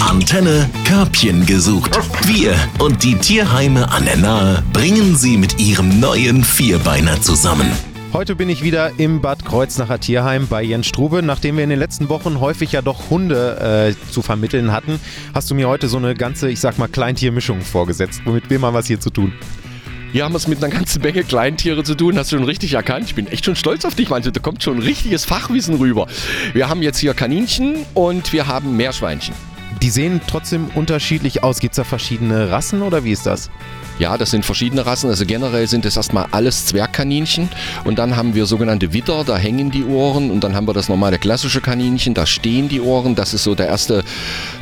[0.00, 1.98] Antenne Körbchen gesucht.
[2.26, 7.70] Wir und die Tierheime an der Nahe bringen sie mit ihrem neuen Vierbeiner zusammen.
[8.12, 11.22] Heute bin ich wieder im Bad Kreuznacher Tierheim bei Jens Strube.
[11.22, 15.00] Nachdem wir in den letzten Wochen häufig ja doch Hunde äh, zu vermitteln hatten,
[15.34, 18.22] hast du mir heute so eine ganze, ich sag mal, Kleintiermischung vorgesetzt.
[18.24, 19.32] Womit wir mal was hier zu tun?
[20.10, 22.72] Hier haben wir es mit einer ganzen Menge Kleintiere zu tun, hast du schon richtig
[22.72, 23.04] erkannt.
[23.06, 26.06] Ich bin echt schon stolz auf dich, du, da kommt schon richtiges Fachwissen rüber.
[26.54, 29.34] Wir haben jetzt hier Kaninchen und wir haben Meerschweinchen.
[29.82, 31.60] Die sehen trotzdem unterschiedlich aus.
[31.60, 33.50] Gibt es da verschiedene Rassen oder wie ist das?
[33.98, 35.10] Ja, das sind verschiedene Rassen.
[35.10, 37.48] Also generell sind es erstmal alles Zwergkaninchen.
[37.84, 40.30] Und dann haben wir sogenannte Witter, da hängen die Ohren.
[40.30, 43.16] Und dann haben wir das normale klassische Kaninchen, da stehen die Ohren.
[43.16, 44.04] Das ist so der erste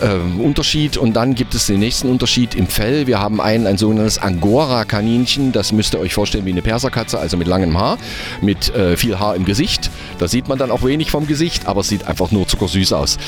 [0.00, 0.98] äh, Unterschied.
[0.98, 3.06] Und dann gibt es den nächsten Unterschied im Fell.
[3.06, 5.52] Wir haben einen, ein sogenanntes Angora-Kaninchen.
[5.52, 7.96] Das müsst ihr euch vorstellen wie eine Perserkatze, also mit langem Haar,
[8.42, 9.90] mit äh, viel Haar im Gesicht.
[10.18, 13.18] Da sieht man dann auch wenig vom Gesicht, aber es sieht einfach nur zuckersüß aus.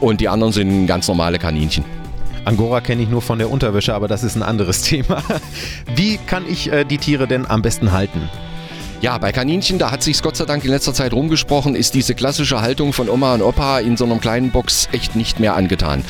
[0.00, 2.03] Und die anderen sind ganz normale Kaninchen.
[2.44, 5.22] Angora kenne ich nur von der Unterwäsche, aber das ist ein anderes Thema.
[5.94, 8.28] Wie kann ich äh, die Tiere denn am besten halten?
[9.00, 12.14] Ja, bei Kaninchen, da hat sich Gott sei Dank in letzter Zeit rumgesprochen, ist diese
[12.14, 16.02] klassische Haltung von Oma und Opa in so einer kleinen Box echt nicht mehr angetan.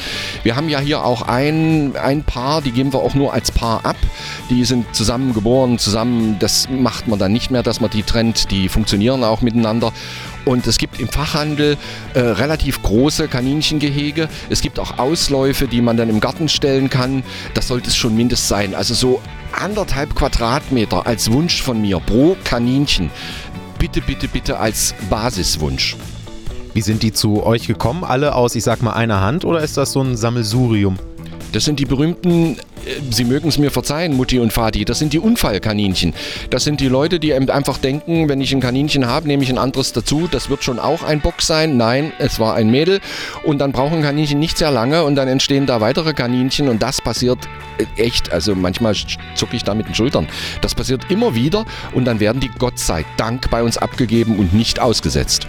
[0.44, 3.84] Wir haben ja hier auch ein, ein Paar, die geben wir auch nur als Paar
[3.84, 3.96] ab.
[4.48, 8.50] Die sind zusammen geboren, zusammen, das macht man dann nicht mehr, dass man die trennt.
[8.50, 9.92] Die funktionieren auch miteinander.
[10.44, 11.76] Und es gibt im Fachhandel
[12.12, 14.28] äh, relativ große Kaninchengehege.
[14.50, 17.24] Es gibt auch Ausläufe, die man dann im Garten stellen kann.
[17.54, 18.74] Das sollte es schon mindestens sein.
[18.74, 19.20] Also so
[19.60, 23.10] anderthalb Quadratmeter als Wunsch von mir pro Kaninchen.
[23.78, 25.96] Bitte, bitte, bitte als Basiswunsch.
[26.72, 28.02] Wie sind die zu euch gekommen?
[28.02, 30.98] Alle aus, ich sag mal, einer Hand oder ist das so ein Sammelsurium?
[31.52, 32.56] Das sind die berühmten,
[33.10, 36.14] Sie mögen es mir verzeihen, Mutti und Vati, das sind die Unfallkaninchen.
[36.50, 39.58] Das sind die Leute, die einfach denken, wenn ich ein Kaninchen habe, nehme ich ein
[39.58, 40.28] anderes dazu.
[40.30, 41.76] Das wird schon auch ein Bock sein.
[41.76, 43.00] Nein, es war ein Mädel.
[43.44, 47.00] Und dann brauchen Kaninchen nicht sehr lange und dann entstehen da weitere Kaninchen und das
[47.00, 47.38] passiert
[47.78, 48.32] äh, echt.
[48.32, 48.94] Also manchmal
[49.34, 50.28] zucke ich da mit den Schultern.
[50.60, 54.54] Das passiert immer wieder und dann werden die Gott sei Dank bei uns abgegeben und
[54.54, 55.46] nicht ausgesetzt.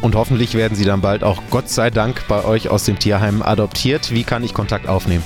[0.00, 3.42] Und hoffentlich werden sie dann bald auch Gott sei Dank bei euch aus dem Tierheim
[3.42, 4.12] adoptiert.
[4.12, 5.22] Wie kann ich Kontakt aufnehmen?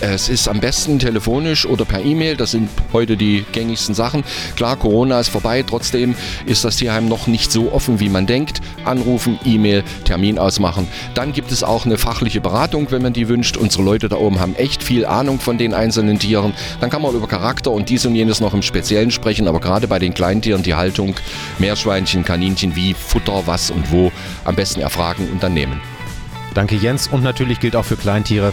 [0.00, 2.36] Es ist am besten telefonisch oder per E-Mail.
[2.36, 4.24] Das sind heute die gängigsten Sachen.
[4.56, 5.64] Klar, Corona ist vorbei.
[5.66, 6.14] Trotzdem
[6.46, 8.60] ist das Tierheim noch nicht so offen, wie man denkt.
[8.84, 10.88] Anrufen, E-Mail, Termin ausmachen.
[11.14, 13.56] Dann gibt es auch eine fachliche Beratung, wenn man die wünscht.
[13.56, 16.54] Unsere Leute da oben haben echt viel Ahnung von den einzelnen Tieren.
[16.80, 19.48] Dann kann man über Charakter und dies und jenes noch im Speziellen sprechen.
[19.48, 21.14] Aber gerade bei den Kleintieren die Haltung,
[21.58, 24.12] Meerschweinchen, Kaninchen, wie Futter, was und wo
[24.44, 25.80] am besten erfragen und dann nehmen.
[26.54, 28.52] Danke Jens und natürlich gilt auch für Kleintiere,